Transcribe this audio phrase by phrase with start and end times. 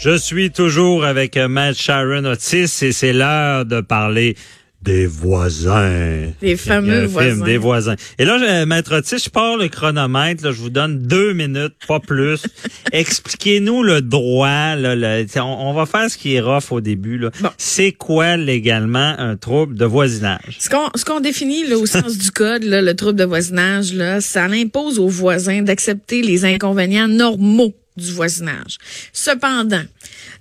[0.00, 4.36] Je suis toujours avec euh, Matt Sharon Otis et c'est l'heure de parler
[4.80, 6.30] des voisins.
[6.40, 7.44] Des fameux voisins.
[7.44, 7.96] des voisins.
[8.16, 10.44] Et là, je- Maître Otis, je pars le chronomètre.
[10.44, 12.42] Là, je vous donne deux minutes, pas plus.
[12.92, 14.76] Expliquez-nous le droit.
[14.76, 15.40] Là, le- on,
[15.70, 17.18] on va faire ce qui est rough au début.
[17.18, 17.30] là.
[17.40, 17.50] Bon.
[17.58, 20.58] C'est quoi légalement un trouble de voisinage?
[20.60, 23.92] Ce qu'on ce qu'on définit là, au sens du code, là, le trouble de voisinage,
[23.94, 28.78] là, ça impose aux voisins d'accepter les inconvénients normaux du voisinage.
[29.12, 29.84] Cependant,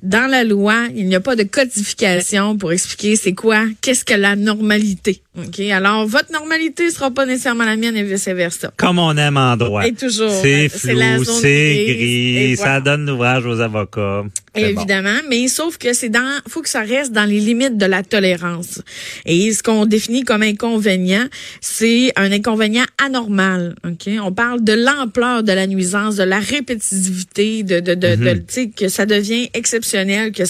[0.03, 4.13] dans la loi, il n'y a pas de codification pour expliquer c'est quoi, qu'est-ce que
[4.13, 5.21] la normalité.
[5.37, 8.71] Ok, alors votre normalité sera pas nécessairement la mienne et vice versa.
[8.75, 9.85] Comme on aime en droit.
[9.85, 14.23] Et toujours, C'est flou, c'est gris, ça donne l'ouvrage aux avocats.
[14.23, 14.29] Bon.
[14.61, 18.01] Évidemment, mais sauf que c'est dans, faut que ça reste dans les limites de la
[18.01, 18.81] tolérance.
[19.25, 21.27] Et ce qu'on définit comme inconvénient,
[21.61, 23.75] c'est un inconvénient anormal.
[23.85, 28.87] Ok, on parle de l'ampleur de la nuisance, de la répétitivité, de, de, sais, que
[28.89, 30.43] ça devient exceptionnel, que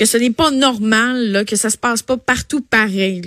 [0.00, 3.20] que ce n'est pas normal, là, que ça se passe pas partout pareil.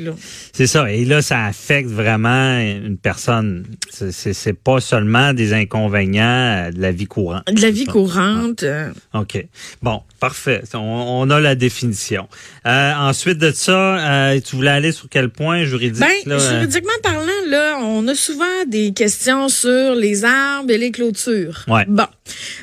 [0.53, 0.91] C'est ça.
[0.91, 3.65] Et là, ça affecte vraiment une personne.
[3.91, 6.23] C'est- pas seulement des inconvénients
[6.67, 7.43] euh, de la vie courante.
[7.51, 8.63] De la vie courante.
[8.63, 9.45] euh, OK.
[9.81, 10.63] Bon, parfait.
[10.73, 12.27] On, on a la définition.
[12.65, 15.99] Euh, ensuite de ça, euh, tu voulais aller sur quel point juridique?
[16.01, 16.49] Ben, là, euh?
[16.59, 21.65] juridiquement parlant, là, on a souvent des questions sur les arbres et les clôtures.
[21.67, 21.85] Ouais.
[21.87, 22.05] Bon,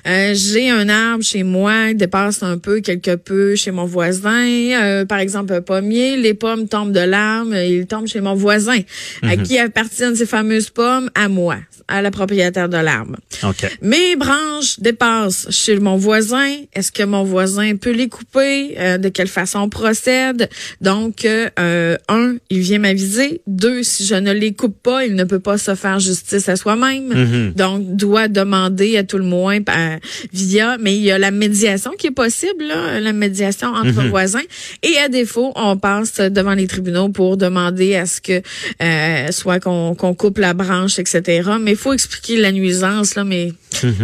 [0.06, 4.46] Euh, j'ai un arbre chez moi, il dépasse un peu, quelque peu chez mon voisin.
[4.46, 8.78] Euh, par exemple, un pommier, les pommes tombent de l'arbre, ils tombent chez mon voisin.
[9.22, 9.42] À Mhm.
[9.42, 11.10] qui appartiennent ces fameuses pommes?
[11.14, 11.56] À moi,
[11.88, 13.16] à la propriétaire de l'arbre.
[13.42, 13.66] OK.
[13.82, 16.48] Mes branches dépassent chez mon voisin.
[16.74, 18.74] Est-ce que mon voisin peut les couper?
[18.78, 20.48] Euh, de quelle façon on procède?
[20.80, 23.40] Donc, euh, euh, un, il vient m'aviser.
[23.46, 26.56] Deux, si je ne les coupe pas, il ne peut pas se faire justice à
[26.56, 27.08] soi-même.
[27.08, 27.52] Mhm.
[27.54, 29.60] Donc, doit demander à tout le moins
[29.90, 29.98] euh,
[30.32, 34.40] via, mais il y a la médiation qui est possible, là, la médiation entre voisins.
[34.82, 38.42] Et à défaut, on passe devant les tribunaux pour demander à ce que
[38.82, 41.50] euh, soit qu'on qu'on coupe la branche, etc.
[41.60, 43.52] Mais il faut expliquer la nuisance, là, mais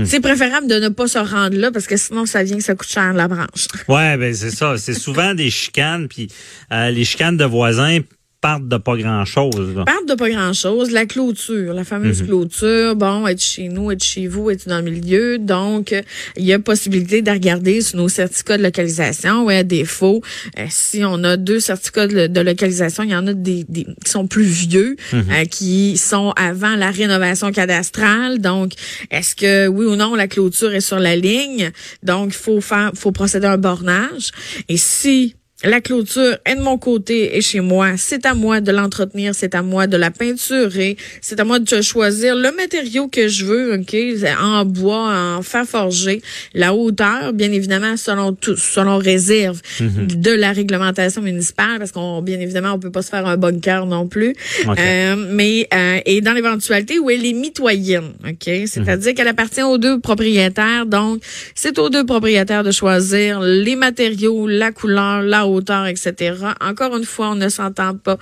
[0.05, 2.75] c'est préférable de ne pas se rendre là parce que sinon, ça vient que ça
[2.75, 3.67] coûte cher la branche.
[3.89, 4.77] Ouais, ben c'est ça.
[4.79, 6.29] C'est souvent des chicanes, puis
[6.73, 7.99] euh, les chicanes de voisins
[8.41, 9.75] partent de pas grand-chose.
[9.77, 9.85] là.
[9.85, 10.91] parle de pas grand-chose.
[10.91, 14.91] La clôture, la fameuse clôture, bon, être chez nous, être chez vous, être dans le
[14.91, 15.39] milieu.
[15.39, 15.95] Donc,
[16.37, 19.45] il y a possibilité de regarder sur nos certificats de localisation.
[19.45, 20.23] Ouais, à défaut,
[20.59, 23.85] euh, si on a deux certificats de, de localisation, il y en a des, des
[24.05, 28.41] qui sont plus vieux, euh, qui sont avant la rénovation cadastrale.
[28.41, 28.73] Donc,
[29.11, 31.71] est-ce que oui ou non la clôture est sur la ligne?
[32.03, 34.31] Donc, il faut faire, faut procéder à un bornage.
[34.69, 35.35] Et si
[35.65, 37.93] la clôture est de mon côté et chez moi.
[37.97, 41.81] C'est à moi de l'entretenir, c'est à moi de la peinturer, c'est à moi de
[41.81, 43.97] choisir le matériau que je veux, ok,
[44.39, 46.21] en bois, en fer forgé,
[46.53, 52.39] la hauteur, bien évidemment selon tout, selon réserve de la réglementation municipale, parce qu'on bien
[52.39, 54.35] évidemment on peut pas se faire un bunker non plus.
[54.67, 59.79] Euh, mais euh, et dans l'éventualité où elle est mitoyenne, ok, c'est-à-dire qu'elle appartient aux
[59.79, 61.23] deux propriétaires, donc
[61.55, 66.35] c'est aux deux propriétaires de choisir les matériaux, la couleur, la hauteur, etc.
[66.61, 68.19] Encore une fois, on ne s'entend pas.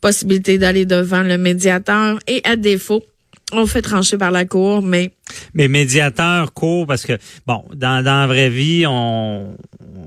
[0.00, 3.02] Possibilité d'aller devant le médiateur et à défaut,
[3.52, 5.12] on fait trancher par la cour, mais
[5.54, 9.56] Mais médiateur court parce que, bon, dans, dans la vraie vie, on,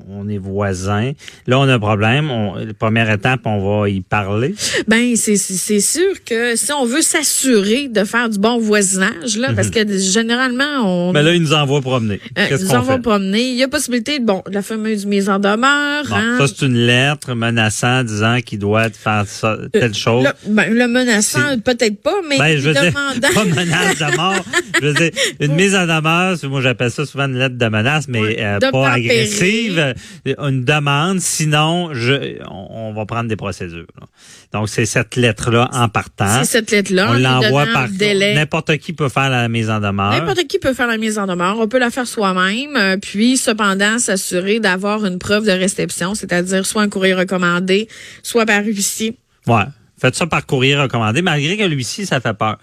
[0.09, 1.11] on est voisins.
[1.47, 2.29] Là, on a un problème.
[2.31, 4.55] On, la première étape, on va y parler.
[4.87, 5.35] ben c'est
[5.79, 10.63] sûr que si on veut s'assurer de faire du bon voisinage là, parce que généralement
[11.09, 12.19] on Mais là, il nous envoie promener.
[12.37, 13.01] euh, Qu'est-ce nous qu'on en va fait?
[13.01, 13.49] promener.
[13.49, 16.03] Il y a possibilité de bon la fameuse mise en demeure.
[16.09, 16.37] Bon, hein.
[16.39, 20.25] ça, c'est une lettre menaçant disant qu'il doit faire ça, telle chose.
[20.25, 22.93] Le, ben, le menaçant, peut-être pas, mais Ben, je veux dire,
[23.33, 24.45] pas menace de mort.
[24.81, 27.65] Je veux dire, une mise en demeure, c'est- moi j'appelle ça souvent une lettre de
[27.67, 29.86] menace, mais Ouais, euh, de pas agressive.
[30.27, 33.85] Euh, Une demande, sinon je, on, on va prendre des procédures.
[33.99, 34.07] là.
[34.53, 36.39] Donc c'est cette lettre-là en partant.
[36.39, 37.11] C'est cette lettre-là.
[37.11, 38.35] On l'envoie par délai.
[38.35, 40.11] n'importe qui peut faire la mise en demeure.
[40.11, 41.57] N'importe qui peut faire la mise en demeure.
[41.59, 46.65] On peut la faire soi-même, euh, puis cependant s'assurer d'avoir une preuve de réception, c'est-à-dire
[46.65, 47.87] soit un courrier recommandé,
[48.23, 49.17] soit par huissier.
[49.47, 49.63] Ouais.
[49.99, 52.57] Faites ça par courrier recommandé, malgré que lui-ci, ça fait peur.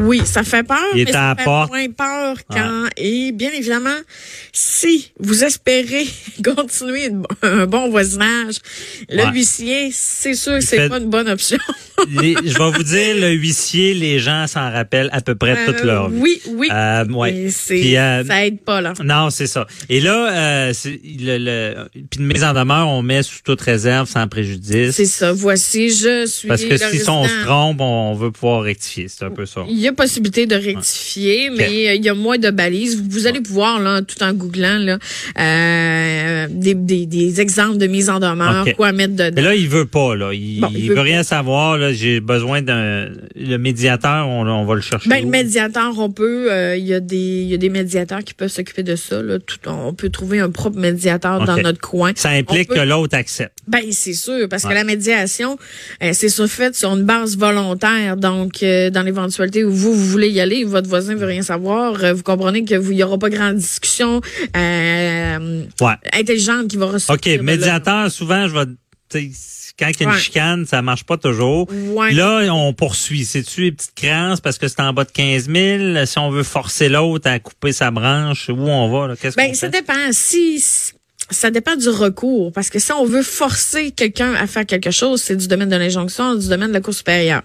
[0.00, 1.70] Oui, ça fait peur, Il mais ça fait porte.
[1.70, 3.94] moins peur quand et bien évidemment,
[4.52, 6.04] si vous espérez
[6.44, 7.10] continuer
[7.42, 8.56] un bon voisinage,
[9.08, 9.30] le Ouais.
[9.32, 11.58] huissier, c'est sûr que c'est fait- pas une bonne option.
[12.08, 15.76] Les- je vais vous dire, le huissier, les gens s'en rappellent à peu près toute
[15.82, 16.18] Euh, leur vie.
[16.20, 16.68] Oui, oui.
[16.72, 17.48] Euh, ouais.
[17.68, 18.92] Puis, euh, ça aide pas là.
[19.02, 19.66] Non, c'est ça.
[19.88, 24.08] Et là, euh, le, le, puis une mise en demeure, on met sous toute réserve,
[24.08, 24.90] sans préjudice.
[24.96, 25.32] C'est ça.
[25.32, 29.06] Voici, je suis Parce que si on se trompe, on veut pouvoir rectifier.
[29.08, 29.62] C'est un peu ça.
[29.68, 33.02] Il y a possibilité de rectifier, mais il y a moins de balises.
[33.08, 34.98] Vous allez pouvoir, là, tout en googlant, là,
[35.38, 39.32] euh, des, des, des, exemples de mise en demeure, quoi mettre dedans.
[39.34, 40.32] Mais là, il veut pas, là.
[40.32, 41.92] Il, il, veut, rien savoir, là.
[41.92, 45.08] J'ai besoin d'un, le médiateur, on, on va le chercher.
[45.08, 48.22] Ben, le médiateur, on peut, euh, il y a des, il y a des médiateurs
[48.24, 49.38] qui peuvent s'occuper de ça, là.
[49.38, 52.12] Tout, on peut trouver un propre médiateur dans notre coin.
[52.14, 53.58] Ça implique que l'autre accepte.
[53.66, 55.58] Ben, c'est sûr, parce que la médiation,
[56.02, 58.16] euh, c'est sur fait sur une base volontaire.
[58.16, 62.14] Donc, euh, dans l'éventualité où vous, vous voulez y aller, votre voisin veut rien savoir,
[62.14, 64.20] vous comprenez que vous, il y aura pas grande discussion,
[64.54, 67.34] intelligente qui va ressortir.
[67.34, 68.64] OK, médiateur, souvent, je vais,
[69.78, 71.68] quand il y a une chicane, ça marche pas toujours.
[72.10, 73.24] Là, on poursuit.
[73.24, 76.06] C'est-tu les petites créances parce que c'est en bas de 15 000?
[76.06, 79.16] Si on veut forcer l'autre à couper sa branche, où on va?
[79.16, 80.12] Qu'est-ce ben, ça dépend.
[80.12, 80.62] Si,
[81.30, 85.22] ça dépend du recours, parce que si on veut forcer quelqu'un à faire quelque chose,
[85.22, 87.42] c'est du domaine de l'injonction, du domaine de la Cour supérieure.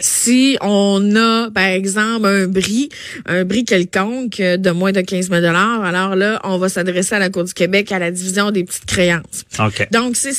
[0.00, 2.88] Si on a, par exemple, un bris,
[3.26, 7.30] un bris quelconque de moins de 15 000 alors là, on va s'adresser à la
[7.30, 9.44] Cour du Québec, à la division des petites créances.
[9.90, 10.32] Donc, c'est...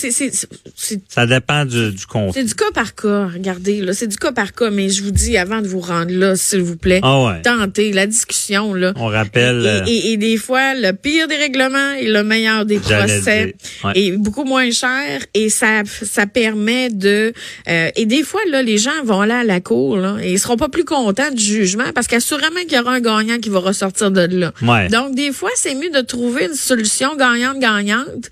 [1.07, 2.03] Ça dépend du, du
[2.33, 5.11] C'est du cas par cas, regardez, là, c'est du cas par cas, mais je vous
[5.11, 8.93] dis, avant de vous rendre là, s'il vous plaît, ah tentez la discussion, là.
[8.97, 9.83] On rappelle...
[9.87, 13.55] Et, et, et, des fois, le pire des règlements et le meilleur des des procès
[13.95, 17.33] est beaucoup moins cher et ça ça permet de
[17.67, 20.39] euh, et des fois là les gens vont aller à la cour là, et ils
[20.39, 23.59] seront pas plus contents du jugement parce qu'assurément qu'il y aura un gagnant qui va
[23.59, 24.53] ressortir de là.
[24.89, 28.29] Donc des fois c'est mieux de trouver une solution gagnante gagnante,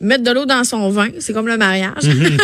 [0.00, 2.04] mettre de l'eau dans son vin, c'est comme le mariage.
[2.04, 2.36] Mhm.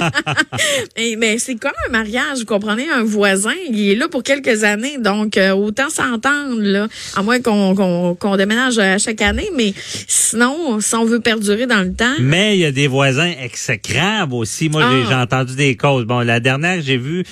[0.96, 4.64] et mais c'est comme un mariage, vous comprenez un voisin, il est là pour quelques
[4.64, 9.74] années donc euh, autant s'entendre là à moins qu'on qu'on déménage à chaque année mais
[10.06, 12.14] sinon si on veut perdurer dans le temps.
[12.20, 14.68] Mais il y a des voisins exécrables aussi.
[14.68, 15.22] Moi, j'ai ah.
[15.22, 16.04] entendu des causes.
[16.04, 17.24] Bon, la dernière j'ai vu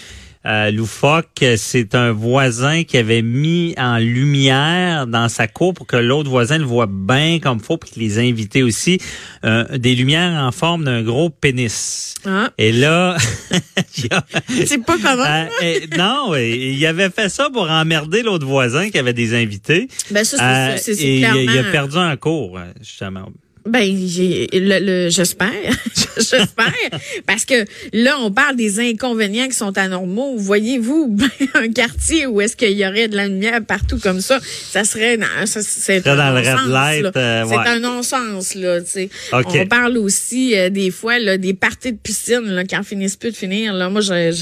[0.45, 5.97] euh, loufoque, c'est un voisin qui avait mis en lumière dans sa cour pour que
[5.97, 8.99] l'autre voisin le voit bien comme faut, puis qu'il les invités aussi,
[9.45, 12.17] euh, des lumières en forme d'un gros pénis.
[12.27, 12.51] Ah.
[12.59, 13.17] Et là,
[13.93, 15.47] c'est pas comment?
[15.63, 19.87] Euh, non, il avait fait ça pour emmerder l'autre voisin qui avait des invités.
[20.11, 23.29] Ben ça, c'est, c'est, et il a perdu un cours justement.
[23.65, 25.49] Ben, j'ai le, j'espère,
[26.17, 26.73] j'espère,
[27.27, 30.37] parce que là, on parle des inconvénients qui sont anormaux.
[30.37, 31.17] Voyez-vous
[31.55, 35.17] un quartier où est-ce qu'il y aurait de la lumière partout comme ça, ça serait,
[35.47, 37.13] ça, c'est un non-sens.
[37.17, 38.81] Euh, c'est un non-sens là.
[38.81, 39.11] Tu sais.
[39.33, 43.17] On parle aussi euh, des fois là des parties de piscine là, qui en finissent
[43.17, 43.75] plus de finir.
[43.75, 44.33] Là, moi, j'ai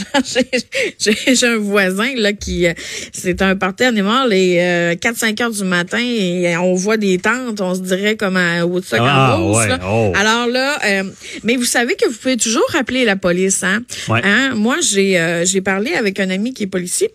[1.35, 2.73] j'ai un voisin là qui, euh,
[3.13, 7.75] c'est un party animal les 4-5 heures du matin et on voit des tentes, on
[7.75, 10.13] se dirait comme à, au ah, oh.
[10.15, 11.05] Alors là, euh,
[11.45, 13.63] mais vous savez que vous pouvez toujours appeler la police.
[13.63, 13.83] Hein?
[14.09, 14.55] hein?
[14.55, 17.11] Moi, j'ai euh, j'ai parlé avec un ami qui est policier.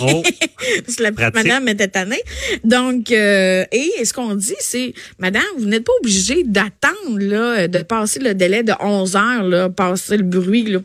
[0.00, 0.22] Oh.
[0.84, 2.22] Parce que la petite madame était tannée.
[2.64, 7.78] Donc, euh, et ce qu'on dit, c'est, madame, vous n'êtes pas obligée d'attendre là, de
[7.78, 10.64] passer le délai de 11 heures, là, passer le bruit.
[10.64, 10.78] Là.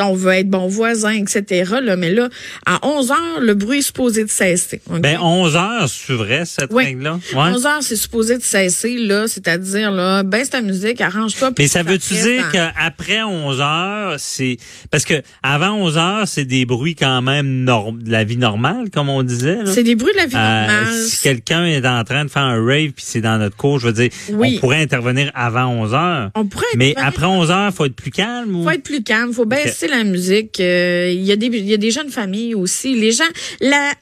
[0.00, 1.72] on veut être bon voisin, etc.
[1.82, 2.28] Là, mais là,
[2.66, 4.80] à 11 heures, le bruit est supposé de cesser.
[4.88, 7.18] Ben 11 heures, c'est vrai cette règle-là?
[7.34, 11.52] 11 heures, c'est supposé de cesser là, c'est-à-dire là, baisse ta musique, arrange-toi.
[11.58, 14.56] Mais ça veut-tu dire qu'après 11 heures, c'est
[14.90, 19.08] parce que avant 11 heures, c'est des bruits quand même de la vie normale, comme
[19.08, 19.58] on disait.
[19.66, 20.94] C'est des bruits de la vie euh, normale.
[20.94, 23.86] Si quelqu'un est en train de faire un rave puis c'est dans notre cours, je
[23.86, 26.30] veux dire, on pourrait intervenir avant 11 heures.
[26.34, 26.66] On pourrait.
[26.76, 28.54] Mais après 11 heures, faut être plus calme.
[28.56, 28.64] Ou...
[28.64, 30.60] Faut être plus calme, faut baisser la musique.
[30.60, 32.98] Euh, il y a des il y a des jeunes familles aussi.
[32.98, 33.24] Les gens,
[33.60, 33.92] la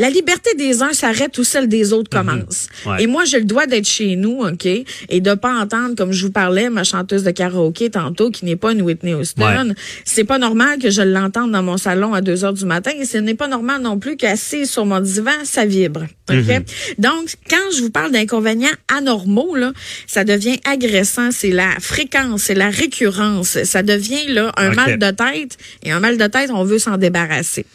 [0.00, 2.26] la liberté des uns s'arrête où celle des autres mhm.
[2.26, 2.68] commence.
[2.98, 6.24] Et moi, j'ai le droit d'être chez nous, OK, et de pas entendre, comme je
[6.24, 9.74] vous parlais, ma chanteuse de karaoké tantôt, qui n'est pas une Whitney Houston.
[10.06, 13.04] C'est pas normal que je l'entende dans mon salon à 2 heures du matin, et
[13.04, 16.06] ce n'est pas normal non plus qu'assis sur mon divan, ça vibre.
[16.30, 16.48] OK?
[16.48, 16.64] Mhm.
[16.98, 19.72] Donc, quand je vous parle d'inconvénients anormaux, là,
[20.06, 21.30] ça devient agressant.
[21.30, 23.62] C'est la fréquence, c'est la récurrence.
[23.64, 26.96] Ça devient là un mal de tête, et un mal de tête, on veut s'en
[26.96, 27.66] débarrasser.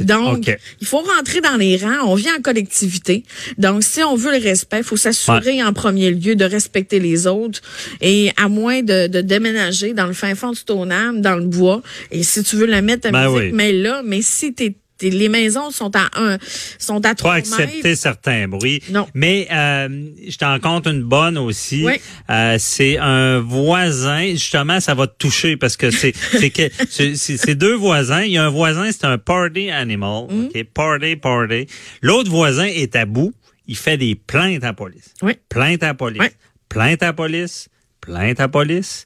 [0.00, 0.50] Donc,
[0.80, 3.24] il faut rentrer dans les rangs, on vient en collectivité.
[3.56, 7.26] Donc, si on veut le respect, il faut s'assurer en premier lieu de respecter les
[7.26, 7.60] autres.
[8.00, 12.22] Et à moins de, déménager dans le fin fond du Tonam, dans le bois, et
[12.22, 15.70] si tu veux la mettre à ben musique, mais là, mais si tu les maisons
[15.70, 16.38] sont à un,
[16.78, 17.52] sont à trois mètres.
[17.60, 18.82] accepter certains bruits.
[18.90, 19.06] Non.
[19.14, 19.88] Mais euh,
[20.26, 21.84] je t'en compte une bonne aussi.
[21.84, 22.00] Oui.
[22.30, 24.30] Euh, c'est un voisin.
[24.30, 28.22] Justement, ça va te toucher parce que c'est c'est que c'est deux voisins.
[28.22, 30.26] Il y a un voisin, c'est un party animal.
[30.30, 30.44] Mm.
[30.46, 31.66] OK, party party.
[32.02, 33.32] L'autre voisin est à bout.
[33.66, 35.14] Il fait des plaintes à la police.
[35.22, 35.34] Oui.
[35.48, 36.22] Plainte à la police.
[36.22, 36.28] Oui.
[36.68, 37.68] Plainte à la police.
[38.00, 39.04] Plainte à la police.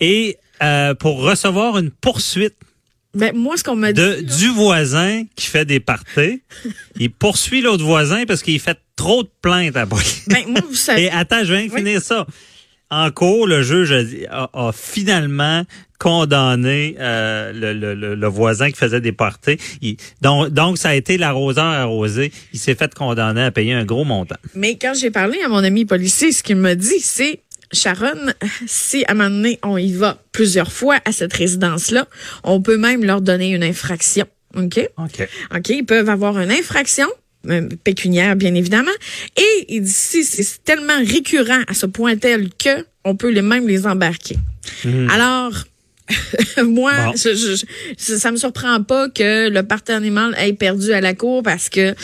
[0.00, 2.56] Et euh, pour recevoir une poursuite
[3.14, 4.00] Ben, moi, ce qu'on m'a dit.
[4.00, 6.42] De, du voisin qui fait des parties,
[6.98, 10.24] il poursuit l'autre voisin parce qu'il fait trop de plaintes à police.
[10.28, 11.02] Ben, moi, vous savez.
[11.04, 12.26] Et attends, je viens de finir ça.
[12.90, 13.94] En cours, le juge
[14.30, 15.64] a, finalement
[15.98, 19.58] condamné euh, le, le, le, voisin qui faisait des parties.
[19.82, 22.32] Il, donc, donc, ça a été l'arroseur arrosé.
[22.54, 24.36] Il s'est fait condamner à payer un gros montant.
[24.54, 27.40] Mais quand j'ai parlé à mon ami policier, ce qu'il m'a dit, c'est
[27.72, 28.32] Sharon,
[28.66, 32.06] si à un moment donné, on y va plusieurs fois à cette résidence-là,
[32.44, 34.26] on peut même leur donner une infraction.
[34.56, 34.88] OK?
[34.96, 35.28] OK.
[35.54, 35.68] OK.
[35.68, 37.08] Ils peuvent avoir une infraction,
[37.48, 38.90] euh, pécuniaire, bien évidemment.
[39.36, 43.42] Et il dit si c'est tellement récurrent à ce point tel que on peut les
[43.42, 44.36] même les embarquer.
[44.84, 45.10] Mhm.
[45.10, 45.52] Alors,
[46.64, 47.12] moi, Bon.
[47.16, 47.64] je, je-
[47.98, 51.68] je- ça me surprend pas que le parti animal ait perdu à la cour parce
[51.68, 51.94] que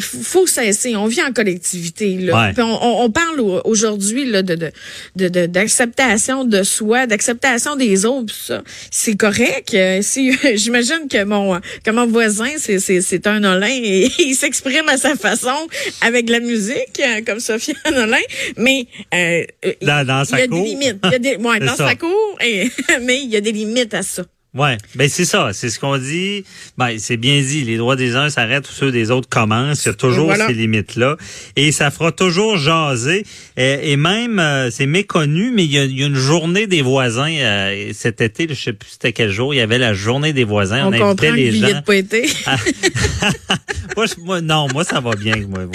[0.00, 0.96] faut cesser.
[0.96, 2.16] On vit en collectivité.
[2.18, 2.34] Là.
[2.48, 2.52] Ouais.
[2.52, 4.70] Puis on, on- on parle au- aujourd'hui là, de,
[5.16, 8.34] de, d'acceptation de soi, d'acceptation des autres.
[8.34, 9.74] ça, c'est correct.
[9.74, 14.34] Euh, Si j'imagine que mon que mon voisin c'est c'est c'est un Olin et il
[14.34, 15.56] s'exprime à sa façon
[16.00, 18.16] avec de la musique euh, comme Sophia Olin,
[18.56, 20.62] mais euh, euh, Dans- dans il sa y a cour.
[20.62, 20.96] des limites.
[21.04, 21.88] Il y a des, ouais, dans ça.
[21.88, 22.70] sa cour, et-
[23.02, 24.24] mais il y a des limites à ça.
[24.54, 26.44] Ouais, ben c'est ça, c'est ce qu'on dit.
[26.76, 29.86] Ben c'est bien dit, les droits des uns s'arrêtent où ceux des autres commencent.
[29.86, 30.46] Il y a toujours Voilà.
[30.46, 31.16] ces limites là,
[31.56, 33.24] et ça fera toujours jaser.
[33.56, 36.66] Et, et même euh, c'est méconnu, mais il y, a, il y a une journée
[36.66, 38.46] des voisins euh, cet été.
[38.50, 39.54] Je sais plus c'était quel jour.
[39.54, 40.86] Il y avait la journée des voisins.
[40.86, 41.78] On, On, invitait que les Billet gens.
[41.80, 42.28] de pas été.
[43.96, 45.36] moi, je- moi, non, moi ça va bien.
[45.48, 45.72] Moi, moi.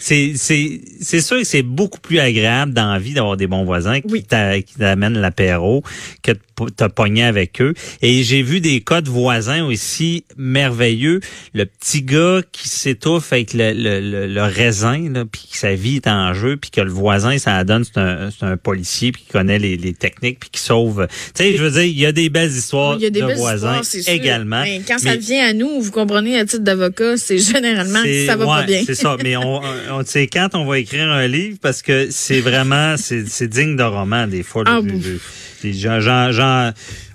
[0.00, 3.64] c'est c'est c'est sûr que c'est beaucoup plus agréable dans la vie d'avoir des bons
[3.64, 4.24] voisins qui Oui.
[4.24, 5.84] t'a- qui t'amènent l'apéro
[6.24, 7.72] que de te pogner avec eux.
[8.02, 11.20] Et j'ai vu des cas de voisins aussi merveilleux.
[11.54, 15.74] Le petit gars qui s'étouffe avec le, le, le, le raisin, là, puis que sa
[15.74, 19.12] vie est en jeu, puis que le voisin, ça la donne, c'est un, un policier,
[19.12, 21.06] puis qui connaît les, les techniques, puis qui sauve.
[21.34, 23.36] Tu sais, je veux dire, il y a des belles histoires a des de belles
[23.36, 24.62] voisins histoires, également.
[24.62, 28.36] Mais quand ça vient à nous, vous comprenez, à titre d'avocat, c'est généralement que ça
[28.36, 28.82] va pas bien.
[28.86, 29.60] C'est ça, mais on,
[29.90, 33.48] on, tu sais, quand on va écrire un livre, parce que c'est vraiment, c'est c'est
[33.48, 34.64] digne de roman, des fois.
[34.66, 35.20] Ah, le-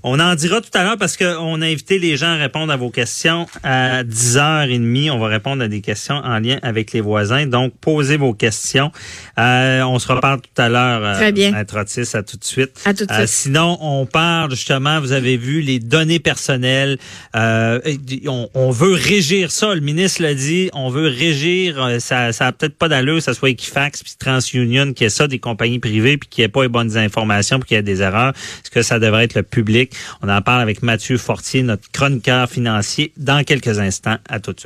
[0.06, 2.76] on en dira tout à l'heure parce qu'on a invité les gens à répondre à
[2.76, 5.12] vos questions à 10h30.
[5.12, 7.46] On va répondre à des questions en lien avec les voisins.
[7.48, 8.92] Donc, posez vos questions.
[9.40, 11.02] Euh, on se reparle tout à l'heure.
[11.04, 11.52] euh, Très bien.
[11.52, 12.82] Maître Otis, à tout de suite.
[12.86, 13.28] À tout de Euh, suite.
[13.30, 16.98] sinon, on parle justement, vous avez vu, les données personnelles.
[17.36, 17.80] Euh,
[18.28, 19.74] on, on veut régir ça.
[19.74, 20.70] Le ministre l'a dit.
[20.74, 21.82] On veut régir.
[21.82, 25.10] euh, Ça, ça a peut-être pas d'allure, que ça soit Equifax puis TransUnion qui est
[25.10, 27.84] ça des compagnies privées puis qui ait pas les bonnes informations puis qu'il y ait
[27.84, 28.33] des erreurs.
[28.34, 32.50] Est-ce que ça devrait être le public On en parle avec Mathieu Fortier, notre chroniqueur
[32.50, 34.18] financier, dans quelques instants.
[34.30, 34.62] À tout de suite.